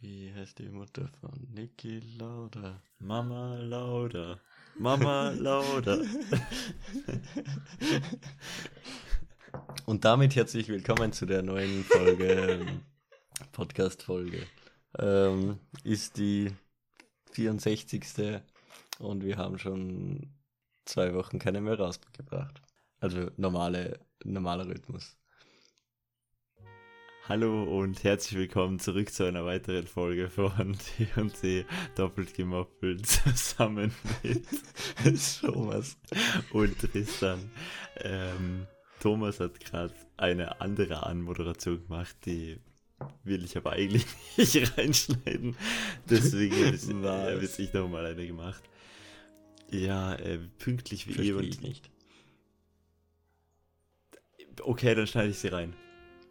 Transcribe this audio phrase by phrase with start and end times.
[0.00, 2.80] Wie heißt die Mutter von Niki Lauda?
[3.00, 4.38] Mama Lauda.
[4.76, 5.98] Mama Lauda.
[9.86, 12.64] Und damit herzlich willkommen zu der neuen Folge,
[13.50, 14.46] Podcast-Folge.
[15.00, 16.52] Ähm, ist die
[17.32, 18.40] 64.
[19.00, 20.32] und wir haben schon
[20.84, 22.62] zwei Wochen keine mehr rausgebracht.
[23.00, 25.16] Also normale, normaler Rhythmus.
[27.28, 34.44] Hallo und herzlich willkommen zurück zu einer weiteren Folge von T&T doppelt gemoppelt zusammen mit
[35.42, 35.98] Thomas
[36.52, 37.50] und Tristan.
[37.96, 38.66] Ähm,
[39.00, 42.60] Thomas hat gerade eine andere Anmoderation gemacht, die
[43.24, 44.06] will ich aber eigentlich
[44.38, 45.54] nicht reinschneiden.
[46.08, 48.62] Deswegen wird es nicht nochmal eine gemacht.
[49.70, 51.90] Ja, äh, pünktlich wie Verstehe eh ich nicht.
[54.62, 55.76] Okay, dann schneide ich sie rein.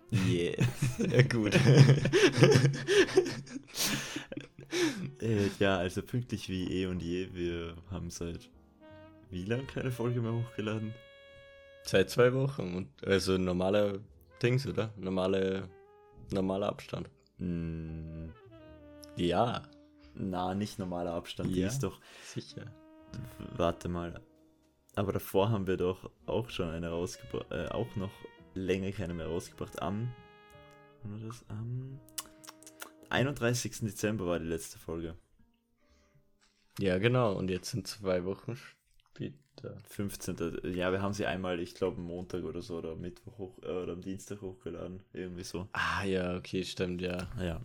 [0.09, 0.65] Yes.
[1.11, 1.53] ja, gut.
[5.21, 7.29] äh, ja, also pünktlich wie eh und je.
[7.33, 8.49] Wir haben seit
[9.29, 10.93] wie lange keine Folge mehr hochgeladen?
[11.83, 12.75] Seit zwei Wochen.
[12.75, 13.99] Und also normaler
[14.41, 14.93] Dings, oder?
[14.95, 15.67] Normale,
[16.31, 17.09] normaler Abstand.
[17.37, 18.29] Mm,
[19.15, 19.63] ja.
[20.15, 21.49] Na, nicht normaler Abstand.
[21.49, 21.99] Ja, Die ist doch.
[22.23, 22.65] Sicher.
[23.55, 24.21] Warte mal.
[24.95, 27.51] Aber davor haben wir doch auch schon eine rausgebracht.
[27.51, 28.11] Äh, auch noch
[28.57, 29.81] länger keine mehr rausgebracht.
[29.81, 30.13] Am,
[31.03, 31.45] das?
[31.47, 31.99] Am
[33.09, 33.79] 31.
[33.79, 35.15] Dezember war die letzte Folge.
[36.79, 37.33] Ja, genau.
[37.33, 39.77] Und jetzt sind zwei Wochen später.
[39.89, 40.75] 15.
[40.75, 43.93] Ja, wir haben sie einmal, ich glaube, Montag oder so oder Mittwoch hoch, äh, oder
[43.93, 45.01] am Dienstag hochgeladen.
[45.13, 45.67] Irgendwie so.
[45.71, 47.27] Ah, ja, okay, stimmt, ja.
[47.39, 47.61] Ja.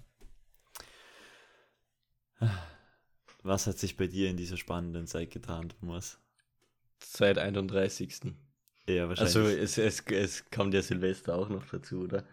[3.43, 6.19] Was hat sich bei dir in dieser spannenden Zeit getan, Thomas?
[7.03, 8.35] Seit 31.
[8.89, 9.37] Ja, wahrscheinlich.
[9.37, 12.25] Also es, es, es kommt ja Silvester auch noch dazu, oder?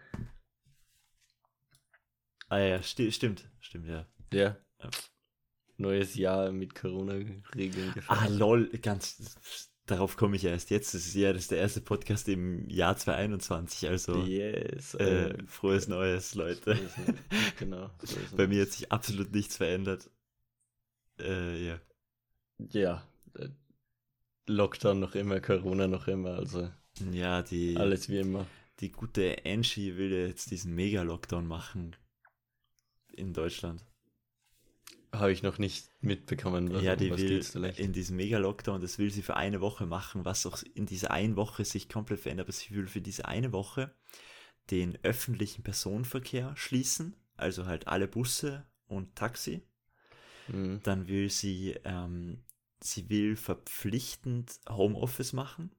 [2.48, 4.06] Ah ja, sti stimmt, stimmt, ja.
[4.32, 4.56] Ja.
[4.82, 4.90] ja.
[5.76, 7.94] Neues Jahr mit Corona-Regeln.
[8.08, 10.94] Ah, lol, ganz, darauf komme ich erst jetzt.
[10.94, 15.46] Das ist ja das ist der erste Podcast im Jahr 2021, also yes, äh, äh,
[15.46, 16.78] frohes Neues, Leute.
[17.58, 17.90] genau.
[18.36, 20.10] Bei mir hat sich absolut nichts verändert.
[21.18, 21.80] Äh, ja.
[22.58, 23.08] Ja,
[24.50, 26.70] Lockdown noch immer, Corona noch immer, also.
[27.12, 27.76] Ja, die.
[27.76, 28.46] Alles wie immer.
[28.80, 31.96] Die gute Angie will jetzt diesen Mega-Lockdown machen.
[33.12, 33.84] In Deutschland.
[35.12, 36.72] Habe ich noch nicht mitbekommen.
[36.72, 37.44] Was, ja, die will
[37.76, 41.36] in diesem Mega-Lockdown, das will sie für eine Woche machen, was auch in dieser einen
[41.36, 42.46] Woche sich komplett verändert.
[42.46, 43.94] Aber sie will für diese eine Woche
[44.70, 49.62] den öffentlichen Personenverkehr schließen, also halt alle Busse und Taxi.
[50.48, 50.80] Mhm.
[50.84, 52.44] Dann will sie ähm,
[52.82, 55.70] sie will verpflichtend Homeoffice machen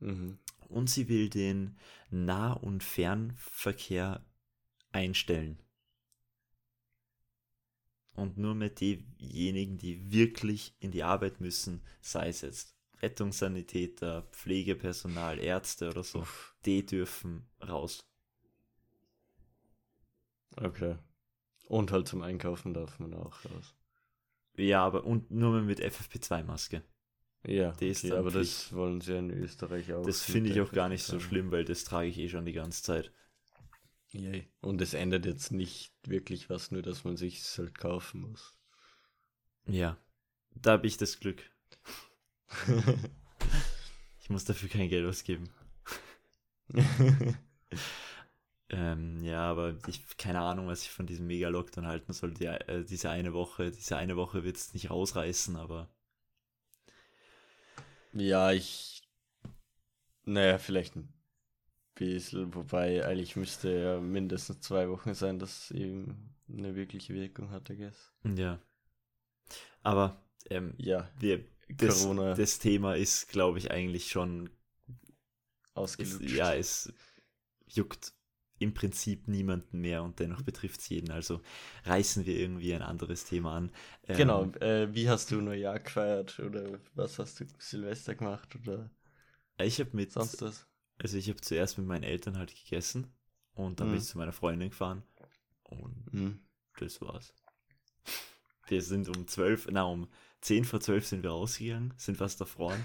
[0.00, 0.38] mhm.
[0.68, 1.76] und sie will den
[2.10, 4.24] Nah- und Fernverkehr
[4.92, 5.58] einstellen.
[8.14, 15.38] Und nur mit denjenigen, die wirklich in die Arbeit müssen, sei es jetzt Rettungssanitäter, Pflegepersonal,
[15.38, 16.54] Ärzte oder so, Uff.
[16.64, 18.06] die dürfen raus.
[20.56, 20.96] Okay.
[21.66, 23.74] Und halt zum Einkaufen darf man auch raus.
[24.56, 26.82] Ja, aber und nur mit FFP2-Maske.
[27.44, 30.06] Ja, die ist okay, aber das wollen sie in Österreich auch.
[30.06, 32.52] Das finde ich auch gar nicht so schlimm, weil das trage ich eh schon die
[32.52, 33.12] ganze Zeit.
[34.10, 34.48] Yay.
[34.60, 38.58] Und es ändert jetzt nicht wirklich was, nur dass man sich es halt kaufen muss.
[39.66, 39.96] Ja,
[40.54, 41.42] da habe ich das Glück.
[44.20, 45.48] ich muss dafür kein Geld ausgeben.
[48.72, 52.32] Ähm, ja, aber ich keine Ahnung, was ich von diesem Mega-Lockdown halten soll.
[52.32, 55.90] Die, äh, diese eine Woche, diese eine Woche wird es nicht rausreißen, aber.
[58.14, 59.02] Ja, ich.
[60.24, 61.12] Naja, vielleicht ein
[61.94, 67.76] bisschen, wobei eigentlich müsste ja mindestens zwei Wochen sein, dass eben eine wirkliche Wirkung hatte,
[67.76, 68.12] guess.
[68.24, 68.58] Ja.
[69.82, 72.34] Aber ähm, ja, wir, das, Corona.
[72.34, 74.48] das Thema ist, glaube ich, eigentlich schon
[75.74, 76.22] ausgelutscht.
[76.22, 76.92] Ist, ja, es
[77.66, 78.14] juckt
[78.62, 81.10] im Prinzip niemanden mehr und dennoch betrifft es jeden.
[81.10, 81.40] Also
[81.84, 83.72] reißen wir irgendwie ein anderes Thema an.
[84.06, 88.90] Ähm, genau, äh, wie hast du Neujahr gefeiert oder was hast du Silvester gemacht oder
[89.58, 90.66] ich habe mit sonst was?
[90.98, 93.12] Also ich habe zuerst mit meinen Eltern halt gegessen
[93.54, 93.92] und dann mhm.
[93.92, 95.02] bin ich zu meiner Freundin gefahren
[95.64, 96.40] und mhm.
[96.78, 97.34] das war's.
[98.68, 100.08] Wir sind um zwölf, na um
[100.40, 102.84] zehn vor zwölf sind wir rausgegangen, sind fast erfroren.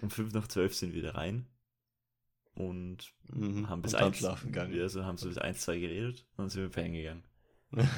[0.00, 1.46] Um fünf nach zwölf sind wir wieder rein
[2.58, 3.68] und mhm.
[3.68, 4.80] haben bis und eins schlafen gegangen.
[4.80, 7.24] Also haben so bis eins, zwei geredet und dann sind wir pennen gegangen.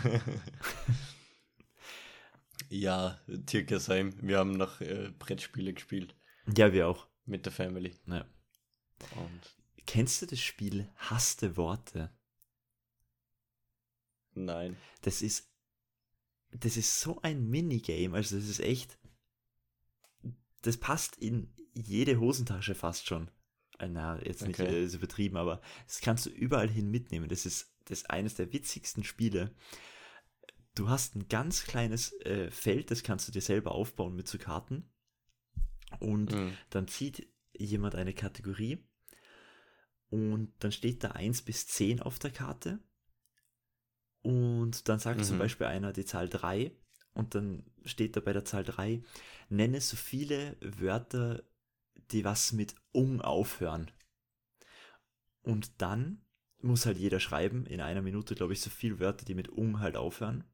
[2.68, 4.14] ja, Tierkesheim.
[4.20, 6.14] Wir haben noch äh, Brettspiele gespielt.
[6.56, 7.06] Ja, wir auch.
[7.24, 7.96] Mit der Family.
[8.06, 8.26] Ja.
[9.16, 12.10] Und kennst du das Spiel Hasste Worte?
[14.34, 14.76] Nein.
[15.02, 15.50] Das ist
[16.52, 18.98] das ist so ein Minigame, also das ist echt,
[20.62, 23.30] das passt in jede Hosentasche fast schon.
[23.80, 24.68] Äh, na, jetzt nicht Okay.
[24.68, 27.28] äh, ist übertrieben, aber das kannst du überall hin mitnehmen.
[27.28, 29.54] Das ist, das ist eines der witzigsten Spiele.
[30.74, 34.38] Du hast ein ganz kleines äh, Feld, das kannst du dir selber aufbauen mit so
[34.38, 34.90] Karten.
[35.98, 36.58] Und Mhm.
[36.70, 38.84] dann zieht jemand eine Kategorie
[40.08, 42.78] und dann steht da 1 bis 10 auf der Karte.
[44.22, 45.38] Und dann sagt zum Mhm.
[45.38, 46.72] Beispiel einer die Zahl 3
[47.14, 49.02] und dann steht da bei der Zahl 3,
[49.48, 51.42] nenne so viele Wörter,
[52.12, 53.90] die was mit ung aufhören.
[55.42, 56.22] Und dann
[56.62, 59.80] muss halt jeder schreiben, in einer Minute, glaube ich, so viele Wörter, die mit ung
[59.80, 60.44] halt aufhören.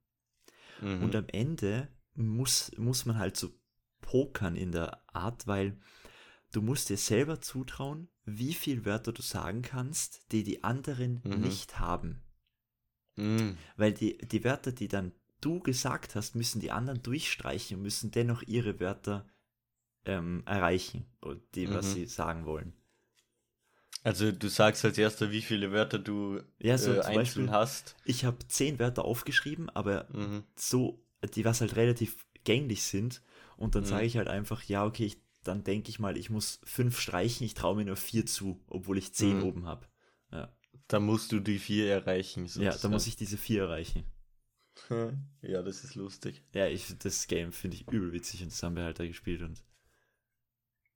[0.81, 1.03] Mhm.
[1.03, 3.51] Und am Ende muss, muss man halt so
[4.01, 5.79] pokern in der Art, weil
[6.53, 11.41] du musst dir selber zutrauen, wie viele Wörter du sagen kannst, die die anderen Mhm.
[11.41, 12.23] nicht haben.
[13.17, 13.57] Mhm.
[13.77, 18.11] Weil die, die Wörter, die dann du gesagt hast, müssen die anderen durchstreichen und müssen
[18.11, 19.29] dennoch ihre Wörter
[20.07, 21.93] ähm, erreichen, und die, was Mhm.
[21.95, 22.73] sie sagen wollen.
[24.03, 27.97] Also du sagst als erster, wie viele Wörter du Ja, so äh, einzeln Beispiel- hast.
[28.05, 30.45] Ich habe zehn Wörter aufgeschrieben, aber Mhm.
[30.55, 31.05] so,
[31.35, 33.21] die was halt relativ gänglich sind.
[33.57, 33.89] Und dann Mhm.
[33.89, 37.45] sage ich halt einfach, ja, okay, ich, dann denke ich mal, ich muss fünf streichen,
[37.47, 39.43] ich traue mir nur vier zu, obwohl ich zehn Mhm.
[39.45, 39.87] oben habe.
[40.31, 40.55] Ja.
[40.89, 42.47] Da musst du die vier erreichen.
[42.61, 44.05] ja, da muss ich diese vier erreichen.
[45.43, 46.45] Ja, das ist lustig.
[46.55, 49.41] Ja, ich, das Game finde ich übel witzig und das haben wir halt da gespielt
[49.43, 49.65] und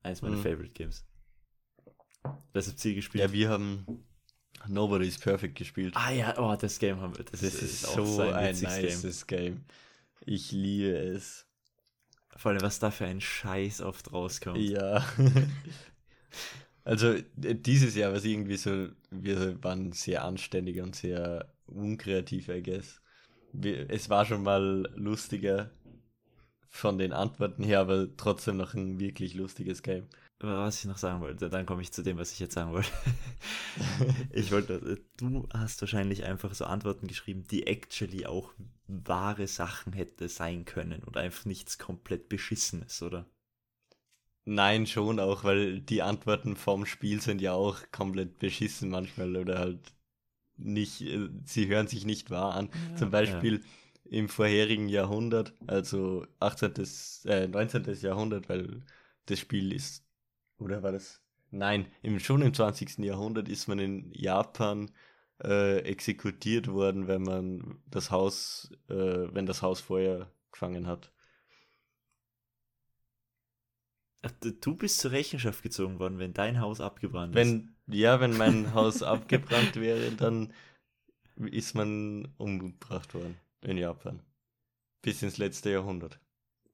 [0.03, 0.43] eins meiner Mhm.
[0.43, 1.05] Favorite Games.
[2.53, 3.23] Das habt ihr gespielt?
[3.25, 4.05] Ja, wir haben
[4.69, 5.95] Nobody's Perfect gespielt.
[5.97, 7.25] ah ja, oh, das Game haben wir.
[7.25, 8.85] Das, das ist, so ein witziges Game.
[8.85, 9.65] nices Game.
[10.27, 11.47] Ich liebe es.
[12.37, 14.59] Vor allem, was da für ein Scheiß oft rauskommt.
[14.59, 15.05] Ja.
[16.85, 22.49] also äh, dieses Jahr war es irgendwie so, wir waren sehr anständig und sehr unkreativ,
[22.49, 23.01] I guess.
[23.89, 25.71] Es war schon mal lustiger
[26.71, 30.07] von den Antworten her, aber trotzdem noch ein wirklich lustiges Game.
[30.39, 32.89] Was ich noch sagen wollte, dann komme ich zu dem, was ich jetzt sagen wollte.
[34.33, 38.55] ich wollte, äh, du hast wahrscheinlich einfach so Antworten geschrieben, die actually auch
[38.87, 43.27] wahre Sachen hätte sein können und einfach nichts komplett Beschissenes, oder?
[44.47, 49.59] Nein, schon auch, weil die Antworten vom Spiel sind ja auch komplett beschissen manchmal oder
[49.59, 49.93] halt
[50.57, 52.71] nicht, äh, sie hören sich nicht wahr an.
[52.97, 53.63] Zum Beispiel
[54.11, 56.73] im vorherigen Jahrhundert, also 18.
[57.27, 57.85] Äh, 19.
[58.03, 58.83] Jahrhundert, weil
[59.27, 60.05] das Spiel ist,
[60.59, 61.23] oder war das?
[61.53, 62.99] Nein, im, schon im 20.
[62.99, 64.91] Jahrhundert ist man in Japan
[65.43, 68.95] äh, exekutiert worden, wenn man das Haus, äh,
[69.33, 71.13] wenn das Haus Feuer gefangen hat.
[74.41, 77.39] Du- du bist zur Rechenschaft gezogen worden, wenn dein Haus abgebrannt ist.
[77.39, 80.53] Wenn, ja, wenn mein Haus abgebrannt wäre, dann
[81.37, 84.23] ist man umgebracht worden in Japan.
[85.03, 86.21] Bis ins letzte Jahrhundert.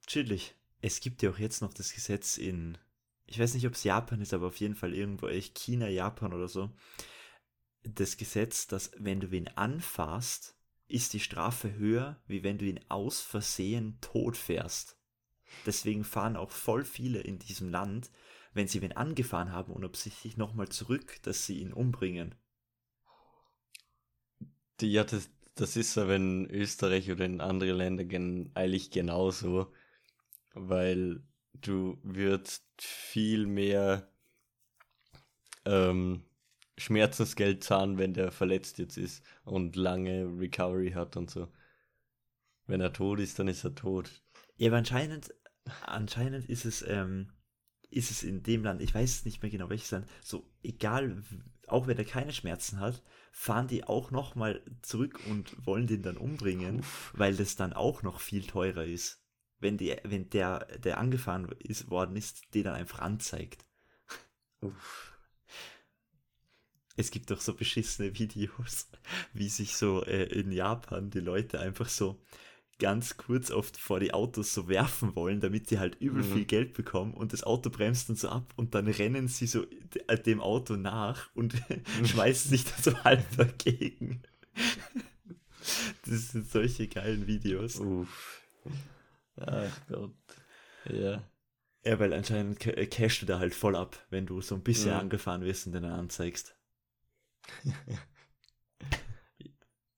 [0.06, 0.54] Chillig.
[0.80, 2.78] Es gibt ja auch jetzt noch das Gesetz in,
[3.26, 6.32] ich weiß nicht, ob es Japan ist, aber auf jeden Fall irgendwo echt China, Japan
[6.32, 6.70] oder so.
[7.82, 10.56] Das Gesetz, dass wenn du wen anfasst,
[10.88, 14.98] ist die Strafe höher, wie wenn du ihn aus Versehen tot fährst.
[15.64, 18.10] Deswegen fahren auch voll viele in diesem Land,
[18.52, 22.34] wenn sie wen angefahren haben und absichtlich nochmal zurück, dass sie ihn umbringen.
[24.80, 29.72] Die, ja, das, das ist so, wenn Österreich oder in andere Länder gen, eigentlich genauso,
[30.54, 31.22] weil
[31.54, 34.08] du würdest viel mehr
[35.64, 36.22] ähm,
[36.76, 41.48] Schmerzensgeld zahlen, wenn der verletzt jetzt ist und lange Recovery hat und so.
[42.66, 44.10] Wenn er tot ist, dann ist er tot.
[44.58, 45.34] Ja, aber anscheinend,
[45.82, 47.32] anscheinend ist es, ähm,
[47.88, 51.22] ist es in dem Land, ich weiß nicht mehr genau welches Land, so egal,
[51.66, 53.02] auch wenn er keine Schmerzen hat,
[53.38, 58.20] fahren die auch nochmal zurück und wollen den dann umbringen, weil das dann auch noch
[58.20, 59.22] viel teurer ist.
[59.58, 63.66] Wenn, die, wenn der, der angefahren ist, worden ist, den dann einfach anzeigt.
[64.62, 65.12] Uff.
[66.96, 68.88] Es gibt doch so beschissene Videos,
[69.34, 72.18] wie sich so äh, in Japan die Leute einfach so
[72.78, 76.32] ganz kurz oft vor die Autos so werfen wollen, damit die halt übel Mhm.
[76.34, 79.64] viel Geld bekommen und das Auto bremst dann so ab und dann rennen sie so
[79.64, 81.54] de- dem Auto nach und
[82.04, 84.22] schmeißen sich da so halb dagegen.
[86.04, 87.80] Das sind solche geilen Videos.
[87.80, 88.42] Uff.
[89.36, 90.14] Ach Gott.
[90.90, 91.22] Ja.
[91.84, 94.92] Ja, weil anscheinend äh, cashst du da halt voll ab, wenn du so ein bisschen
[94.92, 95.00] Mhm.
[95.00, 96.56] angefahren wirst und dann anzeigst.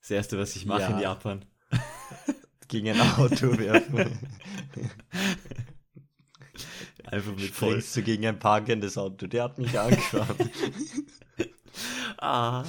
[0.00, 1.00] Das erste, was ich mache in Ja.
[1.00, 1.44] Japan.
[2.68, 4.18] Gegen ein Auto werfen.
[7.04, 7.82] Einfach mit voll.
[7.94, 9.26] Du gegen ein parkendes Auto.
[9.26, 10.36] Der hat mich angeschaut.
[12.20, 12.64] Ah,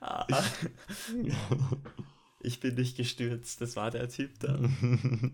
[0.00, 0.26] ah.
[2.42, 3.60] Ich bin nicht gestürzt.
[3.62, 4.60] Das war der Typ da.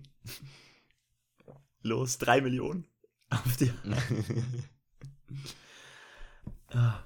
[1.83, 2.87] Los, drei Millionen.
[3.31, 3.73] Auf die
[6.69, 7.05] ah.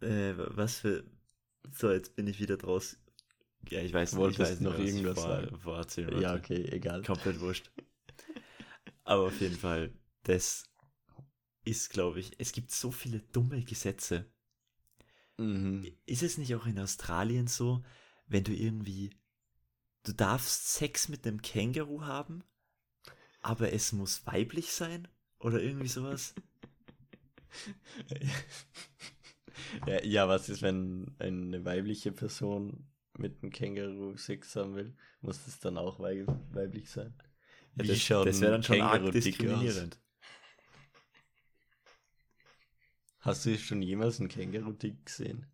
[0.00, 1.04] äh, Was für.
[1.70, 2.98] So, jetzt bin ich wieder draus.
[3.70, 5.58] Ja, ich weiß nicht, ich weiß noch nicht, irgendwas vor, sagen.
[5.58, 6.44] vorerzählen ja, wollte.
[6.44, 7.02] okay, egal.
[7.02, 7.70] Komplett wurscht.
[9.04, 9.92] Aber auf jeden Fall,
[10.22, 10.64] das
[11.64, 14.26] ist, glaube ich, es gibt so viele dumme Gesetze.
[15.36, 15.86] Mhm.
[16.06, 17.82] Ist es nicht auch in Australien so,
[18.26, 19.10] wenn du irgendwie,
[20.04, 22.44] du darfst Sex mit einem Känguru haben,
[23.42, 25.08] aber es muss weiblich sein?
[25.38, 26.34] Oder irgendwie sowas?
[29.86, 32.86] ja, ja, was ist, wenn eine weibliche Person
[33.18, 34.96] mit einem Känguru Sex haben will?
[35.20, 37.14] Muss das dann auch weib weiblich sein?
[37.76, 39.24] Ja, das das wäre dann schon arg Känguru-Dick aus?
[39.24, 39.98] diskriminierend.
[43.20, 45.46] Hast du schon jemals einen Känguru-Dick gesehen?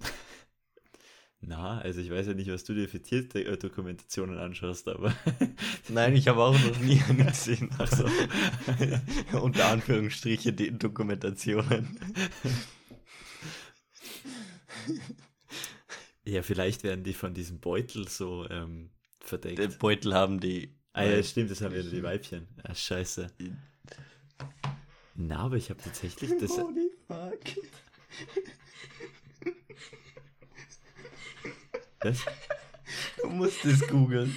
[1.40, 5.14] Na, also ich weiß ja nicht, was du dir für Tierdokumentationen anschaust, aber
[5.88, 7.70] Nein, ich habe auch noch nie einen gesehen.
[7.78, 8.08] Ach so.
[9.40, 11.98] Unter Anführungsstriche die Dokumentationen.
[16.26, 18.90] Ja, vielleicht werden die von diesem Beutel so ähm,
[19.20, 19.58] verdeckt.
[19.58, 20.74] Den Beutel haben die.
[20.92, 22.48] ah ja, stimmt, das haben ja die Weibchen.
[22.62, 23.30] Ah, scheiße.
[25.14, 26.58] Na, aber ich habe tatsächlich das.
[26.58, 27.40] Holy fuck.
[32.00, 32.18] das
[33.22, 34.36] Du musst es googeln.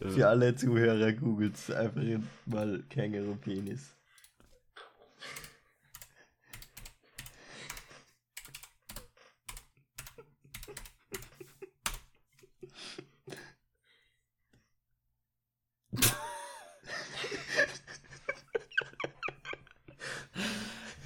[0.00, 2.02] Für alle Zuhörer googelt einfach
[2.46, 3.94] mal Känguru-Penis.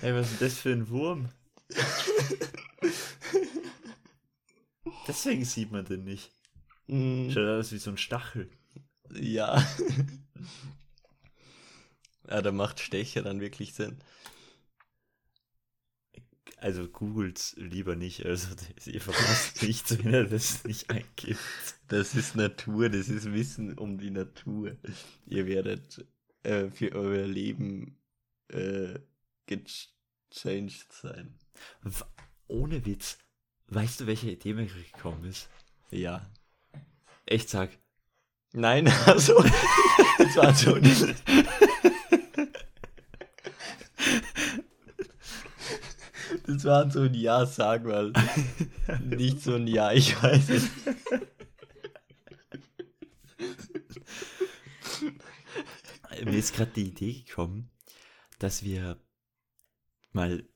[0.09, 1.29] Ey, was ist das für ein Wurm?
[5.07, 6.33] Deswegen sieht man den nicht.
[6.87, 7.31] Mhm.
[7.31, 8.49] Schaut aus wie so ein Stachel.
[9.12, 9.62] Ja.
[12.27, 13.99] ja, da macht Stecher dann wirklich Sinn.
[16.57, 18.49] Also googelt's lieber nicht, also
[18.87, 21.38] ihr verpasst nichts, wenn ihr das nicht eingibt.
[21.88, 24.75] Das ist Natur, das ist Wissen um die Natur.
[25.27, 26.07] Ihr werdet
[26.45, 28.00] äh, für euer Leben
[28.49, 29.00] äh,
[30.31, 31.35] gechanged sein.
[31.83, 32.05] W-
[32.49, 33.19] Ohne Witz,
[33.69, 35.49] weißt du, welche Idee mir gekommen ist?
[35.91, 36.31] Ja.
[37.27, 37.71] Echt sag,
[38.53, 39.43] Nein, also,
[40.19, 41.15] das war so nicht.
[46.47, 48.13] Das war so ein Ja, sag mal.
[49.05, 50.71] Nicht so ein Ja, ich weiß es.
[56.25, 57.71] mir ist gerade die Idee gekommen,
[58.39, 58.99] dass wir
[60.12, 60.49] mal,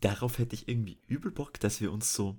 [0.00, 2.38] darauf hätte ich irgendwie übel Bock, dass wir uns so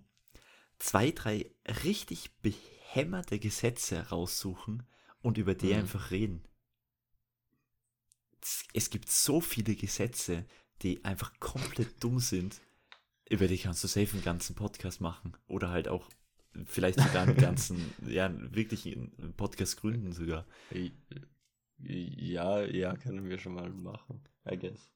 [0.79, 1.51] zwei, drei
[1.83, 4.83] richtig behämmerte Gesetze raussuchen
[5.21, 5.79] und über die Mhm.
[5.79, 6.43] einfach reden.
[8.41, 10.45] Es- Es gibt so viele Gesetze,
[10.81, 12.61] die einfach komplett dumm sind.
[13.29, 15.35] Über die kannst du safe einen ganzen Podcast machen.
[15.47, 16.07] Oder halt auch
[16.65, 20.45] vielleicht sogar einen ganzen, ja, wirklich einen Podcast gründen sogar.
[21.79, 24.21] Ja, ja, können wir schon mal machen.
[24.49, 24.89] I guess.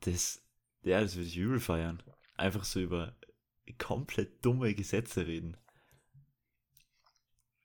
[0.00, 0.42] Das,
[0.82, 2.02] ja, das würde ich übel feiern.
[2.36, 3.16] Einfach so über
[3.78, 5.56] komplett dumme Gesetze reden.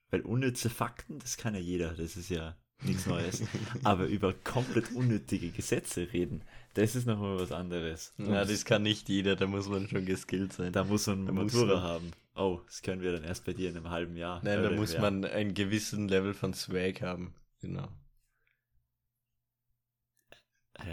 [0.09, 3.43] Weil unnütze Fakten, das kann ja jeder, das ist ja nichts Neues.
[3.83, 6.43] Aber über komplett unnötige Gesetze reden,
[6.75, 8.13] das ist nochmal was anderes.
[8.17, 10.71] Ja, das kann nicht jeder, da muss man schon geskillt sein.
[10.71, 12.11] da muss man da Matura man- haben.
[12.35, 14.41] Oh, das können wir dann erst bei dir in einem halben Jahr.
[14.43, 17.33] Nein, da muss man einen gewissen Level von Swag haben.
[17.61, 17.87] Genau.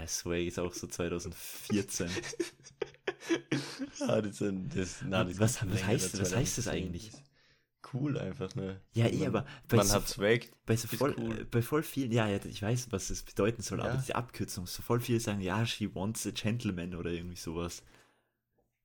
[0.05, 2.07] Der Swag ist auch so 2014.
[4.01, 7.11] ah, das sind, das, na, das Was- was heißt- das was heißt das 2010 eigentlich?
[7.91, 8.79] Cool einfach, ne?
[8.93, 10.47] Ja, eh, aber bei man so- hat Swag.
[10.67, 11.45] Bei so voll, cool.
[11.49, 13.97] bei voll vielen, ja, ja, ich weiß, was das bedeuten soll, aber Ja.
[13.97, 17.81] diese Abkürzung, so voll viele sagen, ja, she wants a gentleman oder irgendwie sowas.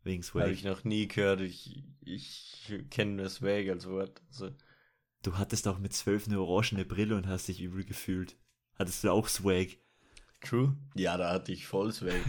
[0.03, 0.45] Wegen Swag.
[0.45, 1.43] Habe ich noch nie gehört.
[1.43, 4.23] Ich, ich kenne nur Swag als Wort.
[4.29, 4.53] Also,
[5.23, 8.39] Du hattest auch mit zwölf eine orangene Brille und hast dich übel gefühlt.
[8.79, 9.77] Hattest du auch Swag?
[10.41, 10.77] True?
[10.95, 12.25] Ja, da hatte ich voll Swag.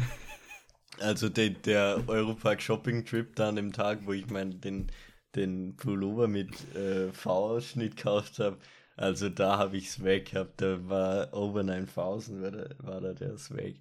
[1.00, 4.92] also der, der Europark Shopping Trip da an dem Tag, wo ich meinen den,
[5.36, 8.58] den Pullover mit äh, V-Ausschnitt gekauft habe.
[8.98, 10.62] Also da habe ich Swag gehabt.
[10.62, 13.76] Da war over 9000 war da, war da der Swag.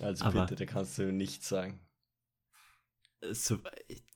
[0.00, 1.80] Also Aber- bitte, da kannst du nichts sagen.
[3.20, 3.58] Äh, So,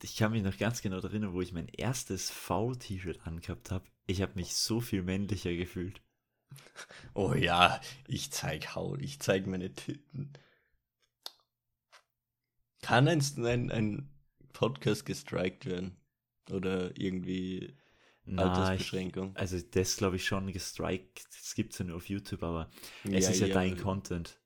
[0.01, 3.85] ich kann mich noch ganz genau erinnern, wo ich mein erstes V-T-Shirt angehabt habe.
[4.07, 6.01] Ich habe mich so viel männlicher gefühlt.
[7.15, 10.33] Oh ja, ich zeig Haut, ich zeig meine Titten.
[12.81, 14.09] Kann ein, ein, ein
[14.53, 15.97] Podcast gestrikt werden?
[16.51, 17.77] Oder irgendwie
[18.25, 19.37] Na, ich, Altersbeschränkung?
[19.37, 21.25] also das glaube ich schon gestrikt.
[21.31, 22.71] Das gibt es ja nur auf YouTube, aber
[23.05, 23.55] es Ja, ist ja, ja.
[23.55, 24.41] dein Content.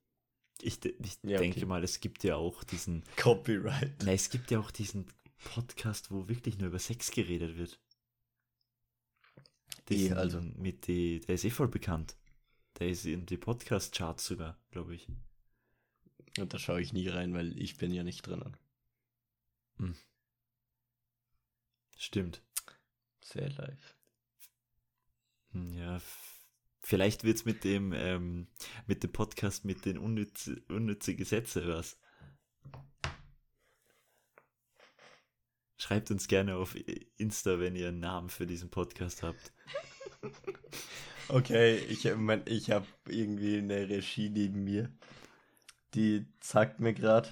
[0.61, 1.65] Ich, ich denke okay.
[1.65, 4.03] mal, es gibt ja auch diesen, Copyright.
[4.03, 5.05] na, es gibt ja auch diesen
[5.43, 7.79] Podcast, wo wirklich nur über Sex geredet wird.
[9.89, 10.41] Diesen also.
[10.41, 12.15] Mit die, der ist eh voll bekannt.
[12.79, 15.07] Der ist in die Podcast-Charts sogar, glaube ich.
[16.37, 18.55] Und da schaue ich nie rein, weil ich bin ja nicht drinnen.
[21.97, 22.41] Stimmt.
[23.21, 23.95] Sehr live.
[25.51, 25.99] Hm, Ja,
[26.81, 28.47] vielleicht wird's mit dem, ähm,
[28.85, 31.97] mit dem Podcast mit den unnütze, unnütze Gesetze was.
[35.77, 36.75] Schreibt uns gerne auf
[37.17, 39.51] Insta, wenn ihr einen Namen für diesen Podcast habt.
[41.29, 44.89] Okay, ich, mein, ich habe irgendwie eine Regie neben mir.
[45.93, 47.29] Die sagt mir gerade,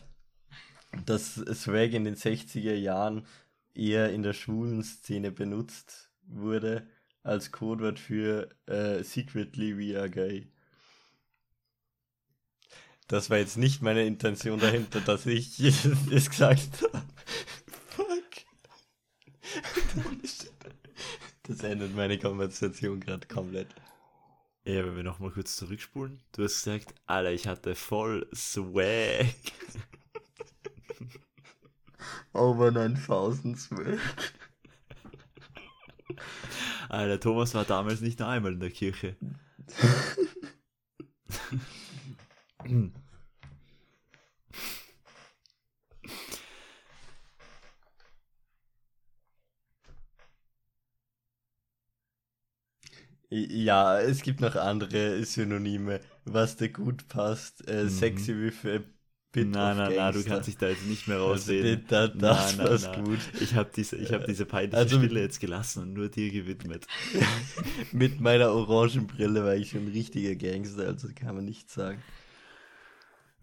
[1.06, 3.26] dass Swag in den 60er Jahren
[3.74, 6.88] eher in der schwulen Szene benutzt wurde
[7.24, 10.52] als Codewort für äh, Secretly We Are Gay.
[13.08, 15.60] Das war jetzt nicht meine Intention dahinter, dass ich
[16.12, 17.04] es gesagt habe.
[17.90, 18.24] Fuck.
[21.48, 23.68] Das ändert meine Konversation gerade komplett.
[24.64, 26.20] Ja, wenn wir nochmal kurz zurückspulen.
[26.32, 29.28] Du hast gesagt, Alter, ich hatte voll Swag.
[32.34, 34.00] Over 9000 Swag.
[36.90, 39.16] Alter, Thomas war damals nicht einmal in der Kirche.
[53.38, 57.68] Ja, es gibt noch andere Synonyme, was dir gut passt.
[57.68, 57.90] Äh, Mhm.
[57.90, 58.80] Sexy with a
[59.32, 61.84] bit Nein, of nein, nein, du kannst dich da jetzt nicht mehr Also, rausreden.
[61.90, 63.04] da, das nein, passt nein.
[63.04, 63.20] gut.
[63.42, 66.88] Ich habe diese, ich hab diese peinliche Also- Stille jetzt gelassen und nur dir gewidmet.
[67.92, 72.02] Mit meiner orangen Brille war ich schon ein richtiger Gangster, also kann man nicht sagen.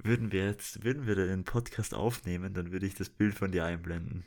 [0.03, 3.65] Würden wir jetzt, würden wir den Podcast aufnehmen, dann würde ich das Bild von dir
[3.67, 4.25] einblenden.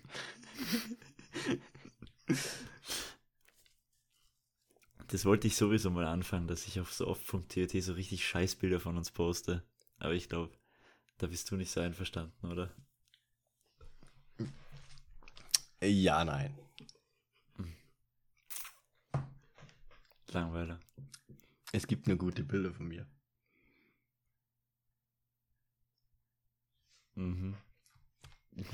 [5.08, 8.98] Das wollte ich sowieso mal anfangen, dass ich auf so oft.tt so richtig Scheißbilder von
[8.98, 9.63] uns poste.
[10.00, 10.58] Aber ich glaube,
[11.18, 12.76] da bist du nicht so einverstanden, oder?
[15.82, 16.58] Ja, nein.
[20.30, 20.80] Langweiler.
[21.72, 23.08] Es gibt nur gute Bilder von mir.
[27.15, 27.56] Mhm.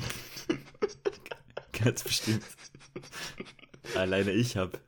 [1.71, 2.43] Ganz bestimmt.
[3.95, 4.79] Alleine ich habe.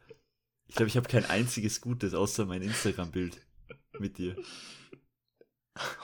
[0.74, 3.40] Ich glaube, ich habe kein einziges Gutes außer mein Instagram-Bild
[4.00, 4.36] mit dir.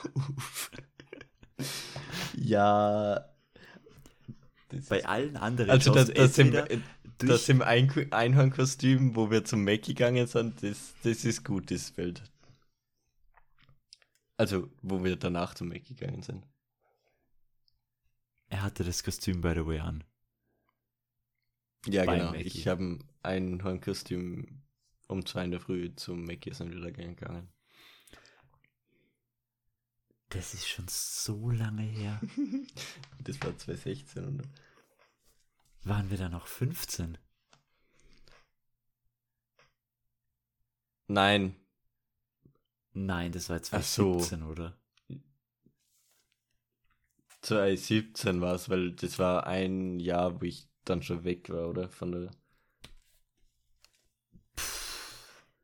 [2.34, 3.28] Ja.
[4.88, 6.56] Bei allen anderen also das, das, im,
[7.18, 11.90] das im Ein Einhornkostüm, wo wir zum Mac gegangen sind, das, das ist gut, das
[11.90, 12.22] Bild.
[14.38, 16.46] Also, wo wir danach zum Mac gegangen sind.
[18.48, 20.04] Er hatte das Kostüm, by the way, an.
[21.86, 22.32] Ja, genau.
[22.32, 22.42] Mackie.
[22.42, 24.62] Ich habe ein Einhornkostüm
[25.08, 27.48] um zwei in der Früh zum Mackie wieder gegangen.
[30.28, 32.20] Das ist schon so lange her.
[33.22, 34.44] Das war 2016, oder?
[35.82, 37.18] Waren wir da noch 15?
[41.08, 41.56] Nein,
[42.92, 44.18] Nein, das war Ach so.
[44.18, 44.76] 2017, oder?
[47.42, 51.88] 2017 war es, weil das war ein Jahr, wo ich dann schon weg war, oder?
[51.88, 52.30] Von der.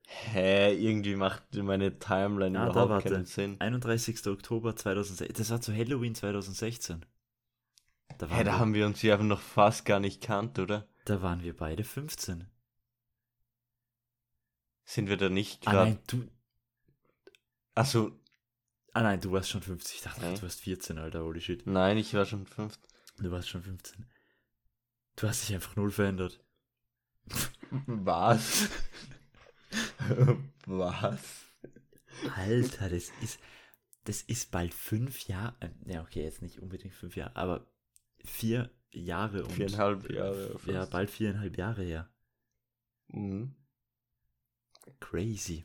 [0.09, 3.11] Hä, irgendwie macht meine Timeline Ah, überhaupt warte.
[3.11, 3.61] keinen Sinn.
[3.61, 4.27] 31.
[4.27, 5.37] Oktober 2016.
[5.37, 7.05] Das war zu Halloween 2016.
[8.19, 10.89] Da Hä, da haben wir uns ja noch fast gar nicht kannt, oder?
[11.05, 12.49] da waren wir beide 15.
[14.85, 15.91] Sind wir da nicht Ah gerade.
[15.91, 16.29] nein, du,
[17.75, 18.19] Achso,
[18.95, 19.97] ah nein, du warst schon 15.
[19.97, 20.35] Ich dachte, Hä?
[20.35, 21.67] du warst 14, Alter, holy shit.
[21.67, 22.79] nein, ich war schon fünf.
[23.19, 24.07] Du warst schon 15.
[25.17, 26.41] Du hast dich einfach null verändert.
[27.87, 28.69] Was?
[30.67, 31.21] Was?
[32.35, 33.39] Alter, das ist,
[34.05, 37.67] das ist bald fünf Jahre, äh, ja okay, jetzt nicht unbedingt fünf Jahre, aber
[38.25, 40.93] vier Jahre und Viereinhalb Jahre äh, Ja, fast.
[40.93, 42.09] bald viereinhalb Jahre her.
[43.09, 43.55] Mhm.
[45.01, 45.65] Crazy.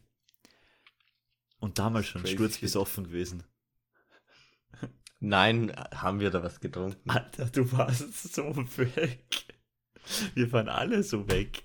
[1.59, 3.43] Und damals schon sturzbesoffen gewesen.
[5.19, 7.07] Nein, haben wir da was getrunken?
[7.07, 8.43] Alter, du warst so
[8.77, 9.40] weg.
[10.35, 11.63] Wir waren alle so weg.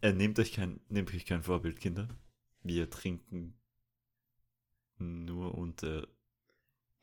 [0.00, 2.08] Äh, nehmt euch kein, nehmt euch kein Vorbild, Kinder.
[2.62, 3.54] Wir trinken
[4.98, 6.06] nur unter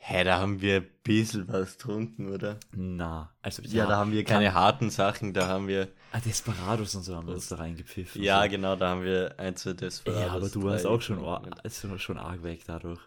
[0.01, 2.57] Hä, da haben wir ein bisschen was getrunken, oder?
[2.71, 5.89] Na, also Ja, da haben wir keine kann- harten Sachen, da haben wir.
[6.13, 8.23] Ah, Desperados und so haben wir uns da reingepfiffen.
[8.23, 8.49] Ja, so.
[8.49, 10.21] genau, da haben wir ein, zwei Desperados.
[10.25, 13.01] Ja, aber du warst auch schon, also schon arg weg dadurch.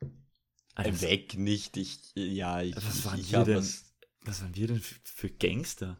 [0.00, 0.06] Äh,
[0.74, 1.98] Also, Weg nicht, ich.
[2.14, 2.74] Ja, ich.
[2.76, 3.56] Was waren ich wir hab denn?
[3.58, 3.87] was-
[4.24, 5.98] Was waren wir denn für, Gangster?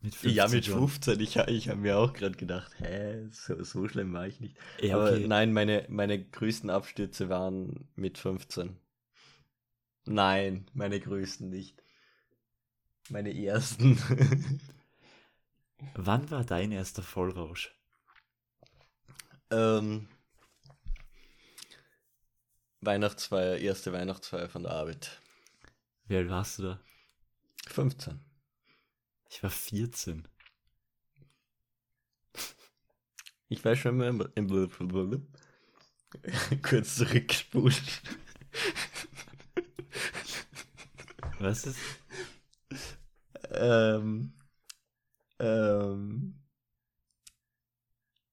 [0.00, 0.88] Mit 15 Ja, mit schon?
[0.90, 1.20] 15.
[1.20, 4.56] Ich, ich habe mir auch gerade gedacht, hä, so, so schlimm war ich nicht.
[4.78, 5.20] Ja, Aber okay.
[5.20, 8.78] nein, meine, meine größten Abstürze waren mit 15.
[10.06, 11.82] Nein, meine größten nicht.
[13.10, 13.96] Meine ersten.
[15.94, 17.74] Wann war dein erster Vollrausch?
[19.50, 20.08] ähm,
[22.82, 25.22] Weihnachtsfeier, erste Weihnachtsfeier von der Arbeit.
[26.06, 26.80] Wie alt warst du da?
[27.68, 28.20] 15.
[29.30, 30.28] Ich war 14.
[33.48, 34.48] Ich weiß schon mal im, im
[36.62, 37.76] kurz zurückspulen.
[41.38, 41.78] Was ist?
[43.50, 44.32] ähm,
[45.38, 46.34] ähm,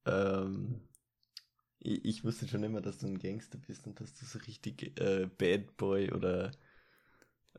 [0.06, 0.82] ähm,
[1.80, 5.00] ich, ich wusste schon immer, dass du ein Gangster bist und dass du so richtig
[5.00, 6.52] äh, Bad Boy oder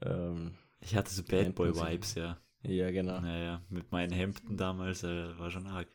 [0.03, 1.75] ähm, Ich hatte so Bad Boy?
[1.75, 2.41] Vibes, ja.
[2.63, 3.21] ja genau.
[3.21, 5.89] Naja, mit meinen Hemden damals äh, war schon arg.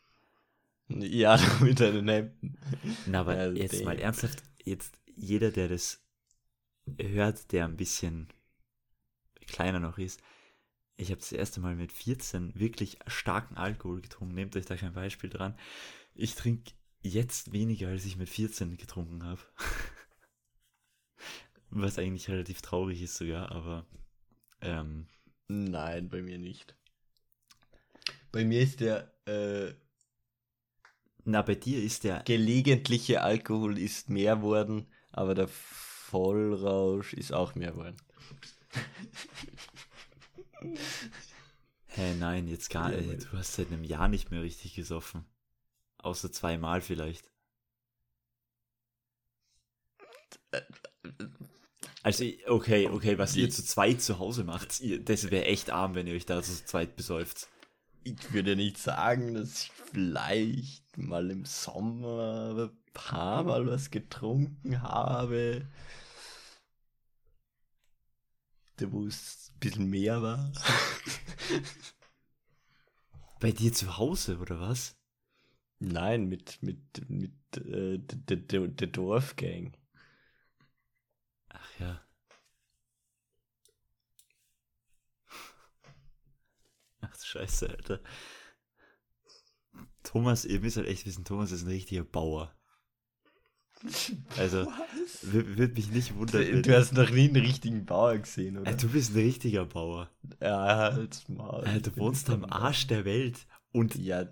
[0.88, 2.58] Ja, mit deinen Hemden.
[3.08, 6.04] Na, aber Ja, jetzt mal ernsthaft, jetzt jeder, der das
[7.00, 8.28] hört, der ein bisschen
[9.48, 10.22] kleiner noch ist,
[10.98, 14.36] ich habe das erste Mal mit 14 wirklich starken Alkohol getrunken.
[14.36, 15.58] Nehmt euch da kein Beispiel dran.
[16.14, 16.72] Ich trinke
[17.02, 19.42] jetzt weniger, als ich mit 14 getrunken habe.
[21.70, 23.86] Was eigentlich relativ traurig ist sogar, aber
[24.62, 25.08] ähm,
[25.48, 26.76] Nein, bei mir nicht.
[28.32, 29.74] Bei mir ist der äh,
[31.24, 37.56] na, bei dir ist der gelegentliche Alkohol ist mehr worden, aber der Vollrausch ist auch
[37.56, 37.98] mehr worden.
[41.88, 43.10] Hä, nein, jetzt gar Ja, nicht.
[43.10, 45.26] weil- Du hast seit einem Jahr nicht mehr richtig gesoffen.
[45.98, 47.32] Außer zweimal vielleicht.
[52.06, 55.96] Also, okay, okay, was ihr zu zweit zu Hause macht, ihr, das wäre echt arm,
[55.96, 57.48] wenn ihr euch da zu zweit besäuft.
[58.04, 64.84] Ich würde nicht sagen, dass ich vielleicht mal im Sommer ein paar Mal was getrunken
[64.84, 65.68] habe.
[68.76, 70.52] Da wo es ein bisschen mehr war.
[73.40, 74.96] Bei dir zu Hause, oder was?
[75.80, 79.76] Nein, mit, mit, mit äh, der Dorfgang.
[81.76, 82.02] Ach ja.
[87.02, 88.00] Ach du Scheiße, Alter.
[90.04, 92.54] Thomas, ihr müsst halt echt wissen, Thomas ist ein richtiger Bauer.
[94.38, 94.66] Also,
[95.22, 98.72] würde mich nicht wundern, Du, hast noch nie einen richtigen Bauer gesehen, oder?
[98.72, 100.10] Äh, du bist ein richtiger Bauer.
[100.42, 101.66] ja, halt's Maul.
[101.66, 102.46] Äh, du wohnst am.
[102.46, 103.46] Arsch der Welt.
[103.72, 104.28] Und Ja,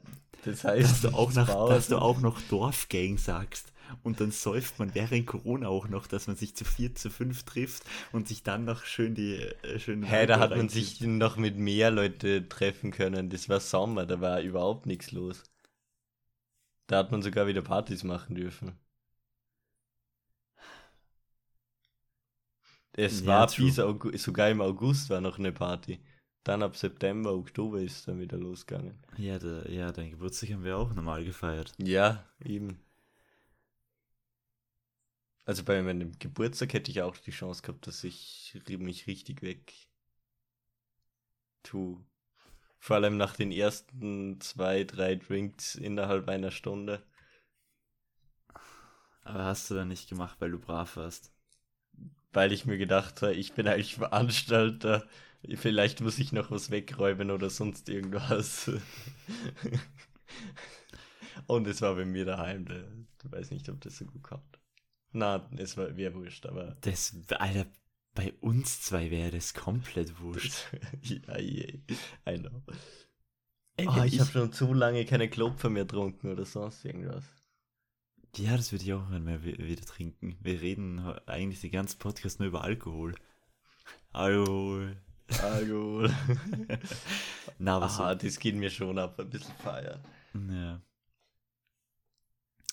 [0.46, 3.73] das heißt, dass du auch, nach, dass du auch noch Dorfgang sagst.
[4.04, 7.44] Und dann säuft man während Corona auch noch, dass man sich zu vier, zu fünf
[7.44, 11.02] trifft und sich dann noch schön die äh, schönen Hä, da Alkohol hat man sich
[11.02, 13.32] noch mit mehr Leute treffen können.
[13.32, 15.42] Das war Sommer, da war überhaupt nichts los.
[16.88, 18.80] Da hat man sogar wieder Partys machen dürfen.
[22.94, 23.56] Es Ja, war true.
[23.56, 26.00] bis August, sogar im August war noch eine Party.
[26.44, 28.98] Dann ab September, Oktober ist dann wieder losgegangen.
[29.18, 31.76] Ja, da, ja, dein Geburtstag haben wir auch normal gefeiert.
[31.78, 32.83] Ja, eben.
[35.46, 39.74] Also bei meinem Geburtstag hätte ich auch die Chance gehabt, dass ich mich richtig weg
[41.64, 42.00] tu.
[42.80, 47.04] Vor allem nach den ersten zwei, drei Drinks innerhalb einer Stunde.
[49.24, 51.32] Aber hast du dann nicht gemacht, weil du brav warst.
[52.34, 55.08] Weil ich mir gedacht habe, ich bin eigentlich Veranstalter.
[55.56, 58.72] Vielleicht muss ich noch was wegräumen oder sonst irgendwas.
[61.48, 62.66] Und es war bei mir daheim.
[62.66, 62.76] da-
[63.24, 64.60] Ich weiß nicht, ob das so gut kommt.
[65.14, 67.66] Na, es war wäre wurscht, aber Das, Alter,
[68.16, 70.54] bei uns zwei wäre das komplett wurscht.
[71.02, 71.78] ja, yeah,
[72.28, 72.62] I know.
[73.78, 77.24] Ey, Oh, ich ich- habe schon zu lange keine Klopfer mehr getrunken oder sonst irgendwas.
[78.36, 80.38] Ja, das würde ich auch mal wi- wieder trinken.
[80.42, 83.14] Wir reden eigentlich den ganzen Podcast nur über Alkohol.
[84.12, 84.98] Alkohol.
[85.42, 86.10] Alkohol.
[87.60, 90.04] Na, was Aha, das geht mir schon ab, ein bisschen feiern.
[90.34, 90.82] Ja.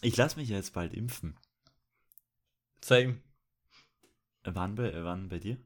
[0.02, 1.36] Ich lasse mich ja jetzt bald impfen.
[2.82, 3.20] Same.
[4.44, 5.58] Wann bei, wann bei dir?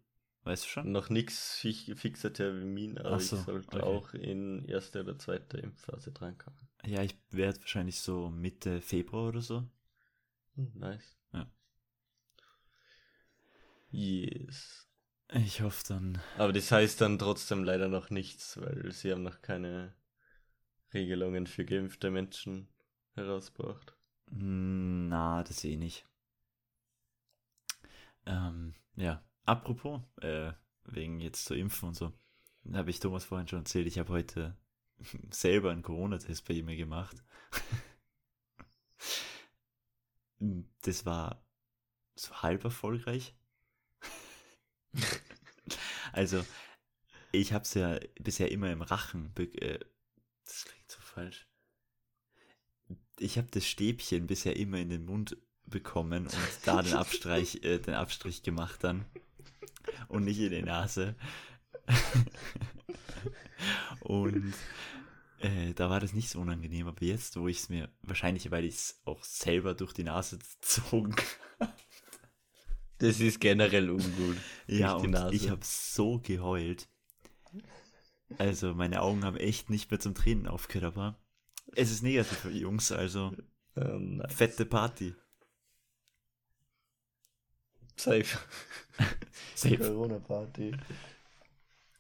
[0.43, 0.93] Weißt du schon?
[0.93, 3.83] Noch nichts fixer Termin, aber so, ich sollte okay.
[3.83, 6.69] auch in erster oder zweiter Impfphase drankommen.
[6.85, 9.65] Ja, ich werde wahrscheinlich so Mitte Februar oder so.
[10.57, 11.17] Hm, nice.
[13.95, 14.89] Yes.
[15.33, 16.21] Ich hoffe dann.
[16.37, 19.95] Aber das heißt dann trotzdem leider noch nichts, weil sie haben noch keine
[20.93, 22.69] Regelungen für geimpfte Menschen
[23.15, 23.97] herausgebracht.
[24.31, 26.07] Na, das eh nicht.
[28.27, 30.53] Ähm, ja, apropos, äh,
[30.85, 32.13] wegen jetzt zu impfen und so,
[32.73, 34.57] habe ich Thomas vorhin schon erzählt, ich habe heute
[35.31, 37.23] selber einen Corona-Test bei ihm gemacht.
[40.83, 41.45] das war
[42.15, 43.35] so halb erfolgreich.
[46.13, 46.45] also,
[47.33, 49.33] ich habe es ja bisher immer im Rachen.
[49.37, 49.81] Äh,
[50.45, 51.49] das klingt so falsch.
[53.19, 57.79] Ich habe das Stäbchen bisher immer in den Mund bekommen und da den Abstrich, äh,
[57.79, 59.05] den Abstrich gemacht dann.
[60.09, 61.15] Und nicht in die Nase.
[64.01, 64.55] und
[65.41, 68.65] äh, da war das nicht so unangenehm, aber jetzt, wo ich es mir, wahrscheinlich weil
[68.65, 71.15] ich es auch selber durch die Nase gezogen
[72.99, 74.37] Das ist generell ungut.
[74.67, 76.89] Ja, und ich habe so geheult.
[78.39, 81.19] Also meine Augen haben echt nicht mehr zum Tränen aufgehört, aber
[81.75, 83.33] es ist negativ für Jungs, also
[83.77, 84.33] oh, nice.
[84.33, 85.15] fette Party.
[87.97, 88.39] Safe.
[89.55, 89.77] Safe.
[89.77, 90.73] Corona-Party.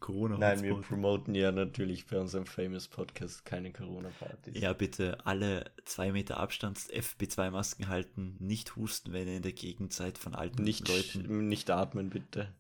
[0.04, 4.52] Corona Nein, wir promoten ja natürlich bei unserem Famous Podcast keine Corona-Partys.
[4.54, 9.94] Ja, bitte alle zwei Meter Abstand, FP2-Masken halten, nicht husten, wenn ihr in der Gegend
[9.94, 11.48] seid von alten nicht, Leuten.
[11.48, 12.52] Nicht atmen, bitte.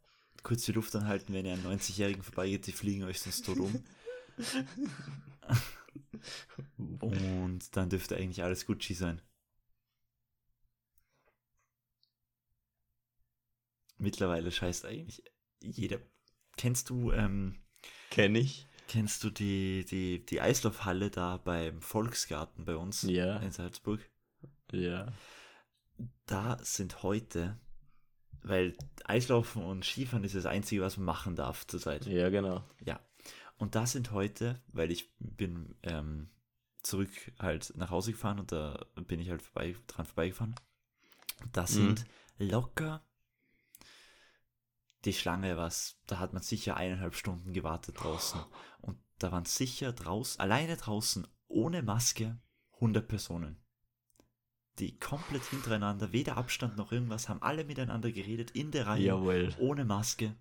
[0.42, 3.84] Kurz die Luft anhalten, wenn ihr an 90-Jährigen vorbeigeht, die fliegen euch sonst tot um.
[7.00, 9.20] Und dann dürfte eigentlich alles Gucci sein.
[13.98, 15.22] Mittlerweile scheißt eigentlich
[15.60, 15.98] jeder
[16.56, 17.56] Kennst du, ähm,
[18.10, 18.66] Kenn ich.
[18.86, 23.38] Kennst du die, die, die Eislaufhalle da beim Volksgarten bei uns ja.
[23.38, 24.00] in Salzburg?
[24.70, 25.12] Ja.
[26.26, 27.58] Da sind heute,
[28.42, 32.06] weil Eislaufen und Skifahren ist das Einzige, was man machen darf zurzeit.
[32.06, 32.62] Ja, genau.
[32.84, 33.00] Ja.
[33.56, 36.28] Und da sind heute, weil ich bin ähm,
[36.82, 40.54] zurück halt nach Hause gefahren und da bin ich halt vorbei, dran vorbeigefahren.
[41.52, 42.04] Da sind
[42.38, 42.48] mhm.
[42.48, 43.02] locker
[45.04, 48.40] die Schlange was, da hat man sicher eineinhalb Stunden gewartet draußen.
[48.80, 52.38] Und da waren sicher draußen, alleine draußen, ohne Maske,
[52.74, 53.56] 100 Personen.
[54.78, 59.54] Die komplett hintereinander, weder Abstand noch irgendwas, haben alle miteinander geredet, in der Reihe, Jawohl.
[59.58, 60.34] ohne Maske.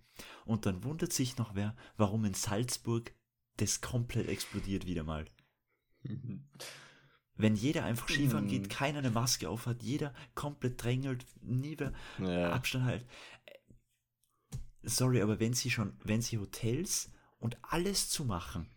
[0.45, 3.13] Und dann wundert sich noch wer, warum in Salzburg
[3.57, 5.25] das komplett explodiert wieder mal.
[7.35, 8.69] Wenn jeder einfach Skifahren geht, mhm.
[8.69, 12.51] keiner eine Maske auf hat, jeder komplett drängelt, nie mehr ja.
[12.51, 13.05] Abstand halt
[14.83, 18.69] sorry, aber wenn sie schon, wenn sie Hotels und alles zu machen,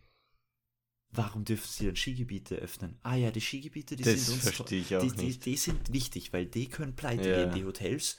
[1.10, 2.98] warum dürfen sie dann Skigebiete öffnen?
[3.02, 5.12] Ah ja, die Skigebiete, die das sind uns verstehe ich auch die.
[5.12, 7.44] Die, die, sind wichtig, weil die können pleite ja.
[7.44, 7.54] gehen.
[7.54, 8.18] Die Hotels,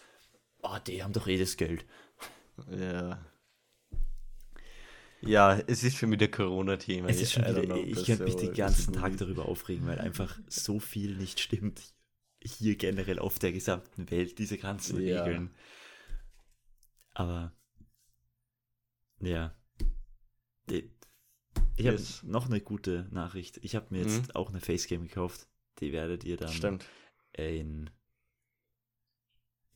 [0.61, 1.85] oh, die haben doch eh das Geld.
[2.71, 3.25] Ja.
[5.21, 7.09] Ja, es ist für mich der Corona-Thema.
[7.09, 7.33] Ich, ich
[8.05, 11.81] könnte mich den ganzen Tag darüber aufregen, weil einfach so viel nicht stimmt.
[12.39, 15.23] Hier generell auf der gesamten Welt, diese ganzen ja.
[15.23, 15.55] Regeln.
[17.13, 17.51] Aber
[19.19, 19.55] ja.
[20.69, 20.85] Ich
[21.77, 22.19] yes.
[22.19, 23.57] habe noch eine gute Nachricht.
[23.61, 24.35] Ich habe mir jetzt mhm.
[24.35, 25.47] auch eine Facecam gekauft.
[25.79, 26.85] Die werdet ihr dann Stimmt.
[27.33, 27.89] in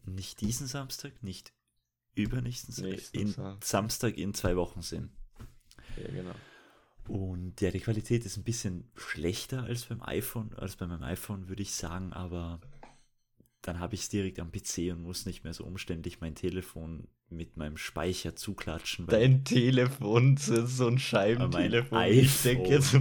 [0.04, 1.54] nicht diesen Samstag, nicht
[2.15, 5.15] übernächsten Samstag, in Samstag in zwei Wochen sehen.
[5.95, 6.34] Ja, genau.
[7.08, 11.49] Und ja, die Qualität ist ein bisschen schlechter als beim iPhone, als bei meinem iPhone,
[11.49, 12.62] würde ich sagen, aber
[13.62, 17.08] dann habe ich es direkt am PC und muss nicht mehr so umständlich mein Telefon
[17.30, 19.08] mit meinem Speicher zuklatschen.
[19.08, 22.04] Dein Telefon ist so ein Scheibentelefon.
[22.06, 22.95] Ich stecke jetzt,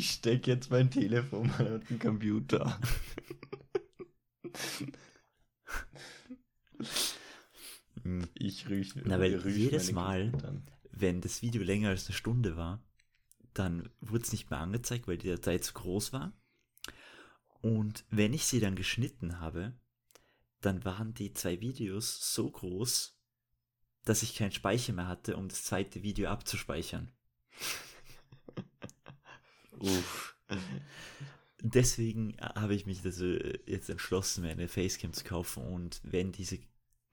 [0.00, 2.80] steck jetzt mein Telefon mal auf den Computer.
[8.34, 9.02] ich rüche.
[9.04, 10.32] Na, weil jedes Mal,
[10.92, 12.82] wenn das Video länger als eine Stunde war,
[13.52, 16.32] dann wurde es nicht mehr angezeigt, weil die Datei zu groß war.
[17.60, 19.74] Und wenn ich sie dann geschnitten habe,
[20.60, 23.16] dann waren die zwei Videos so groß,
[24.04, 27.12] dass ich keinen Speicher mehr hatte, um das zweite Video abzuspeichern.
[29.78, 30.36] Uff.
[31.60, 33.26] Deswegen habe ich mich also
[33.66, 36.58] jetzt entschlossen, mir eine Facecam zu kaufen und wenn diese,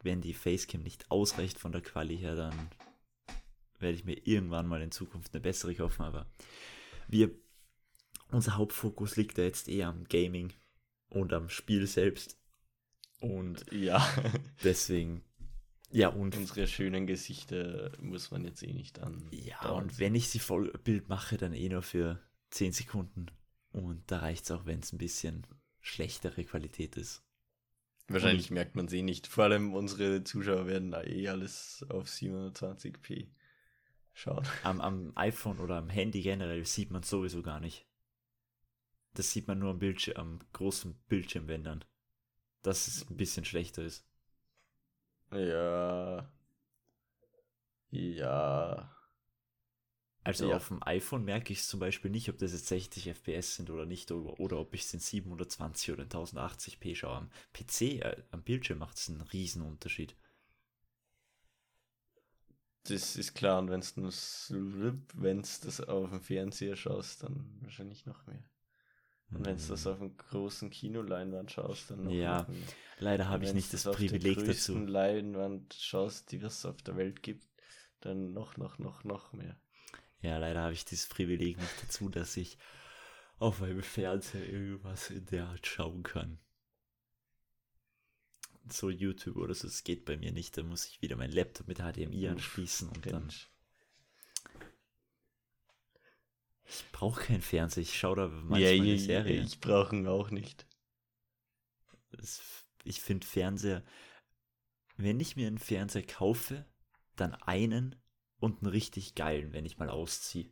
[0.03, 2.69] wenn die Facecam nicht ausreicht von der Quali her, dann
[3.79, 6.27] werde ich mir irgendwann mal in Zukunft eine bessere kaufen, aber
[7.07, 7.31] wir,
[8.31, 10.53] unser Hauptfokus liegt da jetzt eher am Gaming
[11.09, 12.37] und am Spiel selbst.
[13.21, 14.05] Und ja,
[14.63, 15.23] deswegen
[15.91, 19.27] ja, und unsere schönen Gesichter muss man jetzt eh nicht an.
[19.31, 19.83] Ja, dauern.
[19.83, 23.27] und wenn ich sie Vollbild mache, dann eh nur für 10 Sekunden.
[23.71, 25.47] Und da reicht es auch, wenn es ein bisschen
[25.79, 27.23] schlechtere Qualität ist.
[28.07, 29.27] Wahrscheinlich merkt man sie nicht.
[29.27, 33.27] Vor allem unsere Zuschauer werden da eh alles auf 720p
[34.13, 34.45] schauen.
[34.63, 37.87] Am, am iPhone oder am Handy generell sieht man sowieso gar nicht.
[39.13, 41.85] Das sieht man nur am Bildschirm, am großen Bildschirm, wenn dann.
[42.65, 44.05] Dass es ein bisschen schlechter ist.
[45.31, 46.25] Ja.
[47.91, 48.89] Ja.
[50.25, 50.57] Also Ja.
[50.57, 53.85] auf dem iPhone merke ich zum Beispiel nicht, ob das jetzt 60 FPS sind oder
[53.85, 57.15] nicht, oder, oder ob ich es in 720 oder in 1080p schaue.
[57.15, 60.15] Am PC, äh, am Bildschirm macht es einen riesen Unterschied.
[62.87, 68.43] Das ist klar, und wenn du das auf dem Fernseher schaust, dann wahrscheinlich noch mehr.
[69.31, 72.55] Und wenn du das auf einem großen Kinoleinwand schaust, dann noch, Ja, noch.
[72.99, 74.77] Leider habe ich nicht das auf der Privileg dazu.
[74.77, 77.45] Leinwand schaust, die es auf der Welt gibt,
[78.01, 79.59] dann noch, noch, noch, noch mehr.
[80.21, 82.57] Ja, leider habe ich dieses Privileg nicht dazu, dass ich
[83.37, 86.39] auf einem Fernseher irgendwas in der Art schauen kann.
[88.69, 90.57] So YouTube oder so, das geht bei mir nicht.
[90.57, 93.29] Da muss ich wieder meinen Laptop mit HDMI anschließen und dann.
[96.67, 99.41] Ich brauche keinen Fernseher, ich schaue da manchmal Ja, eine Serie.
[99.41, 100.65] ich brauche ihn auch nicht.
[102.11, 102.41] Das,
[102.83, 103.83] ich finde Fernseher,
[104.97, 106.65] wenn ich mir einen Fernseher kaufe,
[107.15, 107.95] dann einen
[108.39, 110.51] und einen richtig geilen, wenn ich mal ausziehe.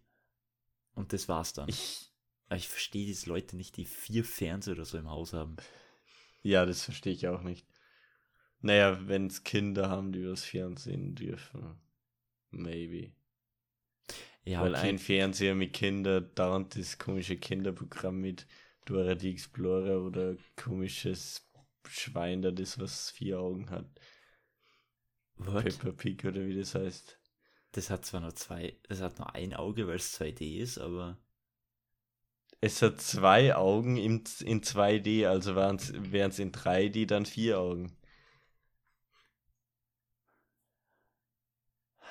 [0.94, 1.70] Und das war's dann.
[1.70, 2.12] Ich,
[2.48, 5.56] Aber ich verstehe diese Leute nicht, die vier Fernseher oder so im Haus haben.
[6.44, 7.66] ja, das verstehe ich auch nicht.
[8.60, 11.82] Naja, wenn es Kinder haben, die das Fernsehen dürfen.
[12.52, 13.14] Maybe.
[14.46, 14.90] Ja, Weil okay.
[14.90, 18.46] ein Fernseher mit Kindern, dauernd das komische Kinderprogramm mit
[18.86, 21.50] Dora die Explorer oder komisches
[21.88, 23.88] Schwein da, das was vier Augen hat.
[25.38, 25.64] What?
[25.64, 27.20] Peppa Pig oder wie das heißt.
[27.74, 31.18] Das hat zwar nur zwei, das hat nur ein Auge, weil es 2D ist, aber
[32.62, 37.96] Es hat zwei Augen im, in 2D, also wären es in 3D dann vier Augen.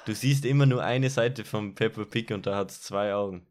[0.07, 3.47] Du siehst immer nur eine Seite vom Peppa Pig und da hat es zwei Augen.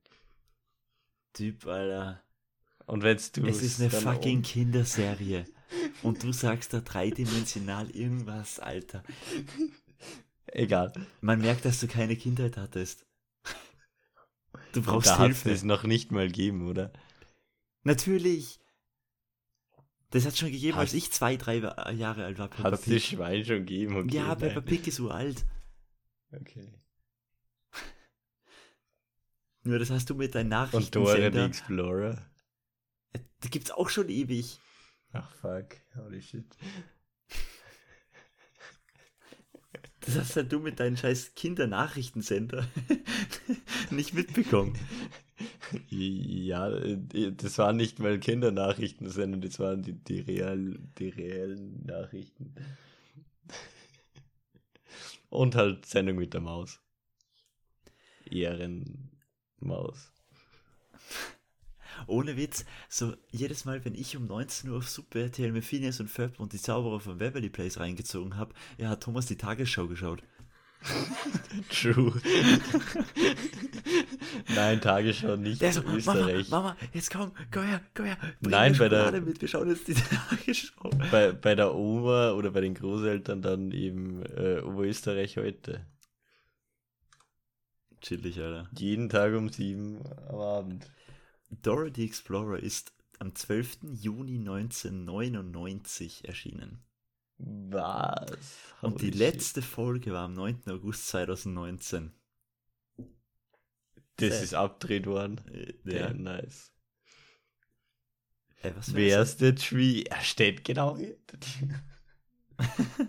[1.34, 2.22] Typ, Alter.
[2.88, 5.46] Und wenn's du Es ist eine fucking um- Kinderserie.
[6.04, 9.04] Und du sagst da dreidimensional irgendwas, Alter.
[10.48, 10.92] Egal.
[11.22, 13.06] Man merkt, dass du keine Kindheit hattest.
[14.74, 15.52] Du brauchst da hat Hilfe.
[15.52, 16.92] es noch nicht mal gegeben, oder?
[17.84, 18.60] Natürlich.
[20.10, 21.58] Das hat schon gegeben, Hat- als ich zwei, drei
[21.94, 22.50] Jahre alt war.
[22.50, 23.02] Peppa Hat es das.
[23.02, 23.96] Schwein schon gegeben?
[23.96, 24.66] Okay, Ja, Peppa nein.
[24.66, 25.46] Pig ist uralt.
[26.32, 26.68] Okay.
[29.64, 31.46] Nur das hast du mit deinen Und Dora Nachrichtensender.
[31.46, 32.26] Explorer?
[33.14, 34.60] Da gibt's auch schon ewig.
[35.14, 36.46] Ach fuck, holy shit.
[40.02, 42.68] Das hast ja du mit deinen scheiß Kindernachrichtensender
[43.92, 44.78] nicht mitbekommen.
[45.90, 47.00] Ja, äh,
[47.32, 52.54] das waren nicht mal Kindernachrichten, sondern das waren die, die, real, die reellen Nachrichten.
[55.32, 56.82] Und halt Sendung mit der Maus.
[58.30, 60.12] Ehrenmaus.
[62.06, 66.02] Ohne Witz, so jedes Mal, wenn ich um 19 Uhr auf Super RTL mit Phineas
[66.02, 69.88] und Ferb und die Zauberer von Beverly Place reingezogen habe, ja, hat Thomas die Tagesschau
[69.88, 70.22] geschaut.
[71.70, 72.14] True.
[74.56, 76.50] Nein, Tagesschau nicht Der so, in Mama, Österreich.
[76.50, 78.18] Mama, jetzt komm, komm her, komm her.
[78.40, 79.94] bring Nein, bei der- mit, wir schauen jetzt die
[80.30, 80.90] Tagesschau.
[81.12, 85.86] Bei, bei der Oma oder bei den Großeltern dann eben äh, Oberösterreich heute.
[88.02, 88.68] Chillig, Alter.
[88.78, 90.92] Jeden Tag um sieben am Abend.
[91.62, 93.78] Dora the Explorer ist am 12.
[93.92, 96.80] Juni 1999 erschienen.
[97.44, 98.74] Was?
[98.82, 100.64] Und die letzte Folge war am 9.
[100.70, 102.12] August 2019.
[104.18, 104.44] Das Sad.
[104.44, 105.42] ist abgedreht worden.
[105.48, 106.14] Äh, Ja, ja.
[106.14, 106.72] nice.
[108.62, 110.04] Äh, was Wer ist der Tree?
[110.04, 111.18] Er steht genau d-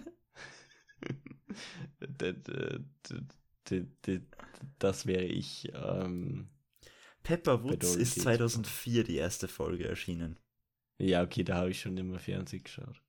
[4.79, 5.71] Das wäre ich.
[5.75, 6.49] Ähm,
[7.23, 10.37] Pepper Woods ist the 2004 die erste Folge erschienen.
[10.99, 13.01] ja, okay, da habe ich schon immer Fernsehen geschaut.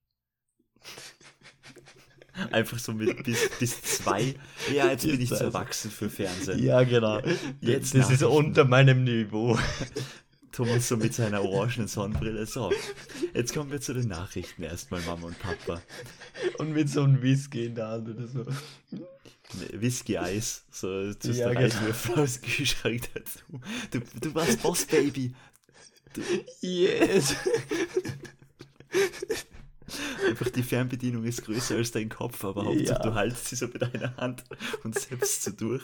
[2.52, 4.34] Einfach so mit bis, bis zwei.
[4.74, 6.64] Ja, jetzt bin ich zu erwachsen für Fernsehen.
[6.64, 7.22] Ja, genau.
[7.62, 9.58] Jetzt das ist unter meinem Niveau.
[10.52, 12.46] Thomas so mit seiner orangenen Sonnenbrille.
[12.46, 12.72] So,
[13.34, 15.82] jetzt kommen wir zu den Nachrichten erstmal, Mama und Papa.
[16.60, 18.46] Und mit so einem Whisky in der Hand oder so.
[19.74, 20.64] Whisky-Eis.
[20.72, 21.62] So, tust Ja, genau.
[21.62, 23.40] Eiswürfel aus dem Kühlschrank dazu.
[23.92, 25.34] Du, du warst Boss, Baby.
[26.62, 27.36] Yes!
[30.28, 33.00] Einfach die Fernbedienung ist größer als dein Kopf, aber Hauptsache Ja.
[33.00, 34.44] du haltst sie so mit einer Hand
[34.84, 35.84] und selbst so durch.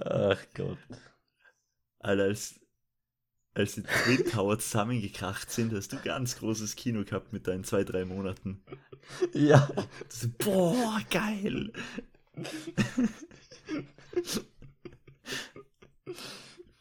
[0.00, 0.78] Ach Gott.
[2.00, 2.60] Alter, als
[3.54, 7.84] als die Twin Tower zusammengekracht sind, hast du ganz großes Kino gehabt mit deinen zwei,
[7.84, 8.62] drei Monaten.
[9.32, 9.70] Ja.
[10.10, 11.72] So, boah, geil.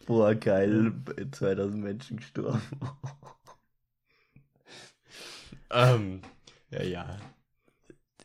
[0.06, 0.94] Boah, geil.
[1.32, 2.62] 2000 Menschen gestorben.
[5.72, 6.22] ähm,
[6.70, 7.18] ja, ja.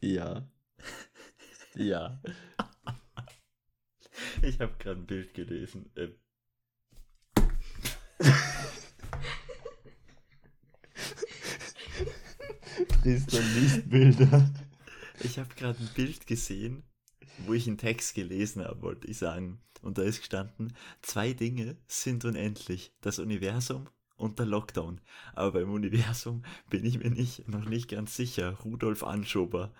[0.00, 0.46] Ja.
[1.74, 2.20] Ja.
[4.42, 5.90] Ich habe gerade ein Bild gelesen.
[5.96, 6.14] Ähm,
[13.02, 14.50] Tristan liest Bilder.
[15.20, 16.82] Ich habe gerade ein Bild gesehen,
[17.46, 19.60] wo ich einen Text gelesen habe, wollte ich sagen.
[19.82, 22.92] Und da ist gestanden, zwei Dinge sind unendlich.
[23.00, 25.00] Das Universum und der Lockdown.
[25.32, 28.58] Aber beim Universum bin ich mir nicht, noch nicht ganz sicher.
[28.64, 29.72] Rudolf Anschober.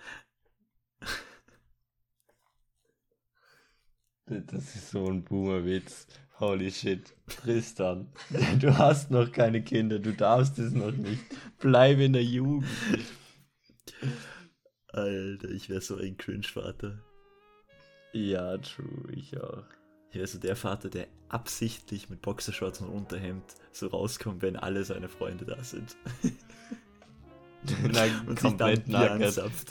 [4.26, 6.06] Das ist so ein Boomer-Witz.
[6.38, 7.12] Holy shit.
[7.26, 8.10] Tristan,
[8.60, 11.22] du hast noch keine Kinder, du darfst es noch nicht.
[11.58, 12.66] Bleib in der Jugend.
[14.88, 16.98] Alter, ich wäre so ein Cringe-Vater.
[18.12, 19.64] Ja, true, ich auch.
[20.10, 24.84] Ich wäre so der Vater, der absichtlich mit Boxershorts und Unterhemd so rauskommt, wenn alle
[24.84, 25.96] seine Freunde da sind.
[27.92, 29.68] Nein, und komplett anzapft.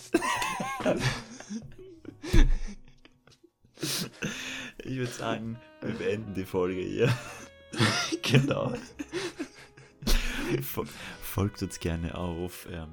[4.83, 7.13] Ich würde sagen, wir beenden die Folge hier.
[8.23, 8.73] Genau.
[10.63, 10.87] Fol-
[11.21, 12.89] Folgt uns gerne auf ähm,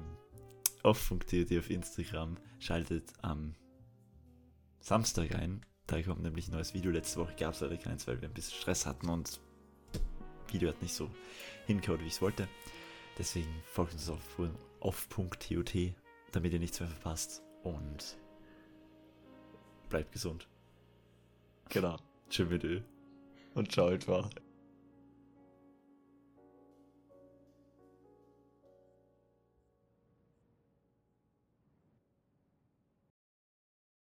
[0.83, 2.37] off.tut auf Instagram.
[2.59, 3.55] Schaltet am
[4.87, 5.65] Samstag ein.
[5.85, 6.91] Da kommt nämlich ein neues Video.
[6.91, 10.01] Letzte Woche gab es leider keins, weil wir ein bisschen Stress hatten und das
[10.53, 11.11] Video hat nicht so
[11.65, 12.47] hingehauen, wie ich es wollte.
[13.17, 14.21] Deswegen folgt uns auf
[14.79, 15.73] off.tut,
[16.31, 17.43] damit ihr nichts mehr verpasst.
[17.63, 18.17] Und
[19.89, 20.47] bleibt gesund.
[21.67, 21.97] Genau.
[22.29, 22.81] Tschüss.
[23.55, 24.29] Und ciao etwa.